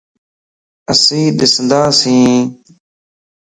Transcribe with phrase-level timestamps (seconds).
[0.91, 2.39] اسين ڏسنداسين